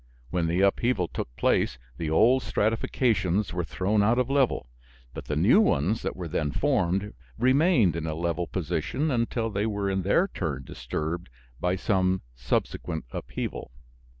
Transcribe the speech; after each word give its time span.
When 0.31 0.47
the 0.47 0.61
upheaval 0.61 1.07
took 1.09 1.35
place 1.35 1.77
the 1.99 2.09
old 2.09 2.41
stratifications 2.41 3.53
were 3.53 3.63
thrown 3.63 4.01
out 4.01 4.17
of 4.17 4.31
level, 4.31 4.67
but 5.13 5.25
the 5.25 5.35
new 5.35 5.61
ones 5.61 6.01
that 6.01 6.15
were 6.15 6.27
then 6.27 6.49
formed 6.51 7.13
remained 7.37 7.95
in 7.95 8.07
a 8.07 8.15
level 8.15 8.47
position 8.47 9.11
until 9.11 9.51
they 9.51 9.67
were 9.67 9.91
in 9.91 10.01
their 10.01 10.27
turn 10.27 10.63
disturbed 10.63 11.29
by 11.59 11.75
some 11.75 12.23
subsequent 12.33 13.05
upheaval. 13.11 13.69